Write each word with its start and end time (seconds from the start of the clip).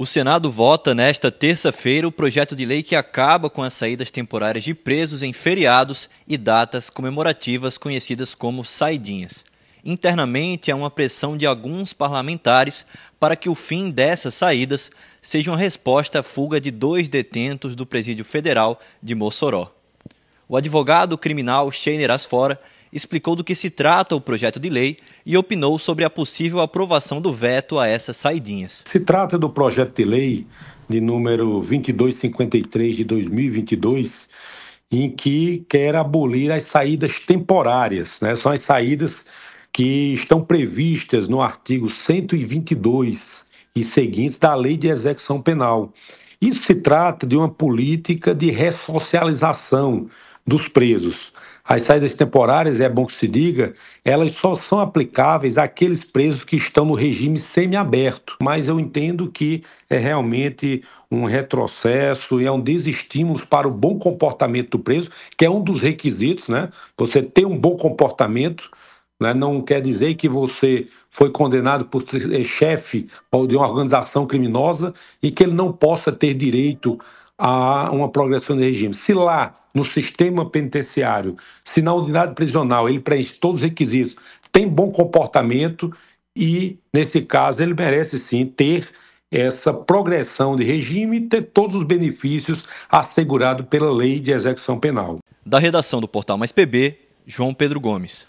O 0.00 0.06
Senado 0.06 0.48
vota 0.48 0.94
nesta 0.94 1.28
terça-feira 1.28 2.06
o 2.06 2.12
projeto 2.12 2.54
de 2.54 2.64
lei 2.64 2.84
que 2.84 2.94
acaba 2.94 3.50
com 3.50 3.64
as 3.64 3.72
saídas 3.72 4.12
temporárias 4.12 4.62
de 4.62 4.72
presos 4.72 5.24
em 5.24 5.32
feriados 5.32 6.08
e 6.28 6.38
datas 6.38 6.88
comemorativas 6.88 7.76
conhecidas 7.76 8.32
como 8.32 8.64
saidinhas. 8.64 9.44
Internamente, 9.84 10.70
há 10.70 10.76
uma 10.76 10.88
pressão 10.88 11.36
de 11.36 11.44
alguns 11.46 11.92
parlamentares 11.92 12.86
para 13.18 13.34
que 13.34 13.48
o 13.48 13.56
fim 13.56 13.90
dessas 13.90 14.34
saídas 14.34 14.88
seja 15.20 15.50
uma 15.50 15.58
resposta 15.58 16.20
à 16.20 16.22
fuga 16.22 16.60
de 16.60 16.70
dois 16.70 17.08
detentos 17.08 17.74
do 17.74 17.84
Presídio 17.84 18.24
Federal 18.24 18.80
de 19.02 19.16
Mossoró. 19.16 19.74
O 20.48 20.56
advogado 20.56 21.18
criminal 21.18 21.72
Sheiner 21.72 22.12
Asfora 22.12 22.60
explicou 22.92 23.36
do 23.36 23.44
que 23.44 23.54
se 23.54 23.70
trata 23.70 24.14
o 24.14 24.20
projeto 24.20 24.58
de 24.58 24.68
lei 24.68 24.98
e 25.24 25.36
opinou 25.36 25.78
sobre 25.78 26.04
a 26.04 26.10
possível 26.10 26.60
aprovação 26.60 27.20
do 27.20 27.32
veto 27.32 27.78
a 27.78 27.86
essas 27.86 28.16
saidinhas. 28.16 28.84
Se 28.86 29.00
trata 29.00 29.38
do 29.38 29.50
projeto 29.50 29.94
de 29.96 30.04
lei 30.04 30.46
de 30.88 31.00
número 31.00 31.60
2253 31.60 32.96
de 32.96 33.04
2022, 33.04 34.28
em 34.90 35.10
que 35.10 35.64
quer 35.68 35.94
abolir 35.94 36.50
as 36.50 36.62
saídas 36.62 37.20
temporárias, 37.20 38.20
né? 38.22 38.34
São 38.34 38.50
as 38.50 38.60
saídas 38.60 39.26
que 39.72 40.14
estão 40.14 40.42
previstas 40.42 41.28
no 41.28 41.42
artigo 41.42 41.90
122 41.90 43.46
e 43.76 43.84
seguintes 43.84 44.38
da 44.38 44.54
Lei 44.54 44.76
de 44.76 44.88
Execução 44.88 45.40
Penal. 45.40 45.92
Isso 46.40 46.62
se 46.62 46.74
trata 46.74 47.26
de 47.26 47.36
uma 47.36 47.48
política 47.48 48.34
de 48.34 48.50
ressocialização 48.50 50.06
dos 50.46 50.68
presos. 50.68 51.32
As 51.70 51.82
saídas 51.82 52.14
temporárias, 52.14 52.80
é 52.80 52.88
bom 52.88 53.04
que 53.04 53.14
se 53.14 53.28
diga, 53.28 53.74
elas 54.02 54.32
só 54.32 54.54
são 54.54 54.80
aplicáveis 54.80 55.58
àqueles 55.58 56.02
presos 56.02 56.42
que 56.42 56.56
estão 56.56 56.86
no 56.86 56.94
regime 56.94 57.36
semiaberto. 57.36 58.38
Mas 58.42 58.68
eu 58.68 58.80
entendo 58.80 59.30
que 59.30 59.62
é 59.90 59.98
realmente 59.98 60.82
um 61.10 61.26
retrocesso 61.26 62.40
e 62.40 62.46
é 62.46 62.50
um 62.50 62.58
desestímulo 62.58 63.46
para 63.46 63.68
o 63.68 63.70
bom 63.70 63.98
comportamento 63.98 64.70
do 64.70 64.78
preso, 64.78 65.10
que 65.36 65.44
é 65.44 65.50
um 65.50 65.62
dos 65.62 65.78
requisitos, 65.82 66.48
né? 66.48 66.70
Você 66.96 67.22
ter 67.22 67.46
um 67.46 67.58
bom 67.58 67.76
comportamento 67.76 68.70
né? 69.20 69.34
não 69.34 69.60
quer 69.60 69.82
dizer 69.82 70.14
que 70.14 70.28
você 70.28 70.86
foi 71.10 71.30
condenado 71.30 71.84
por 71.84 72.02
ser 72.02 72.44
chefe 72.44 73.08
de 73.46 73.56
uma 73.56 73.68
organização 73.68 74.26
criminosa 74.26 74.94
e 75.22 75.30
que 75.30 75.42
ele 75.42 75.54
não 75.54 75.70
possa 75.70 76.10
ter 76.10 76.32
direito 76.32 76.98
a 77.38 77.90
uma 77.92 78.08
progressão 78.08 78.56
de 78.56 78.64
regime. 78.64 78.92
Se 78.92 79.14
lá, 79.14 79.54
no 79.72 79.84
sistema 79.84 80.50
penitenciário, 80.50 81.36
se 81.64 81.80
na 81.80 81.94
unidade 81.94 82.34
prisional 82.34 82.88
ele 82.88 82.98
preenche 82.98 83.34
todos 83.34 83.58
os 83.58 83.62
requisitos, 83.62 84.16
tem 84.50 84.68
bom 84.68 84.90
comportamento 84.90 85.94
e, 86.34 86.78
nesse 86.92 87.22
caso, 87.22 87.62
ele 87.62 87.74
merece 87.74 88.18
sim 88.18 88.44
ter 88.44 88.88
essa 89.30 89.72
progressão 89.72 90.56
de 90.56 90.64
regime 90.64 91.18
e 91.18 91.20
ter 91.20 91.42
todos 91.42 91.76
os 91.76 91.84
benefícios 91.84 92.64
assegurados 92.90 93.66
pela 93.66 93.92
lei 93.92 94.18
de 94.18 94.32
execução 94.32 94.80
penal. 94.80 95.18
Da 95.44 95.58
redação 95.58 96.00
do 96.00 96.08
portal 96.08 96.38
Mais 96.38 96.50
PB, 96.50 96.98
João 97.26 97.54
Pedro 97.54 97.78
Gomes. 97.78 98.26